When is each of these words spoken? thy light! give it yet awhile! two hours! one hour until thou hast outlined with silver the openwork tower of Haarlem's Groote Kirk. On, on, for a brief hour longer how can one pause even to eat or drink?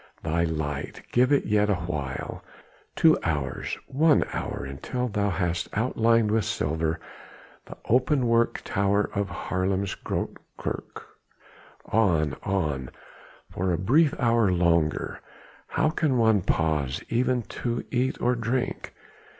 thy 0.23 0.43
light! 0.43 1.03
give 1.11 1.31
it 1.31 1.45
yet 1.45 1.69
awhile! 1.69 2.43
two 2.95 3.15
hours! 3.21 3.77
one 3.85 4.23
hour 4.33 4.65
until 4.65 5.07
thou 5.07 5.29
hast 5.29 5.69
outlined 5.77 6.31
with 6.31 6.43
silver 6.43 6.99
the 7.67 7.77
openwork 7.85 8.61
tower 8.65 9.11
of 9.13 9.29
Haarlem's 9.29 9.93
Groote 9.93 10.37
Kirk. 10.57 11.05
On, 11.85 12.33
on, 12.41 12.89
for 13.51 13.71
a 13.71 13.77
brief 13.77 14.15
hour 14.19 14.51
longer 14.51 15.19
how 15.67 15.91
can 15.91 16.17
one 16.17 16.41
pause 16.41 17.03
even 17.09 17.43
to 17.43 17.85
eat 17.91 18.19
or 18.19 18.33
drink? 18.33 18.95